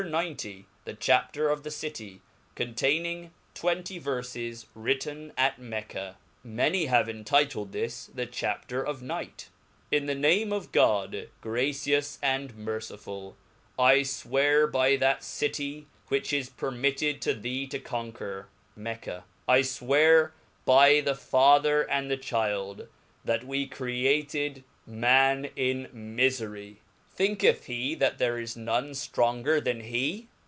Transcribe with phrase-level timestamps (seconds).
[0.09, 0.65] XC.
[0.85, 2.21] The (Chapter of the Citjy
[2.55, 6.17] containing twenty Verfes^ ^ritti^i At Mecca.
[6.43, 9.49] Alanj have entituled this, the (^hapter of Night,
[9.91, 13.35] 7N the name of God, gracious and mercifuL
[13.77, 20.31] Ifwearbythac ^City which is permitted thee to conquer; I fwear
[20.65, 22.87] by the ^^"^■•^' father and thechilde,
[23.23, 26.77] that we created man in mifery;
[27.21, 30.27] ^hinketh he that there is none ftronger then he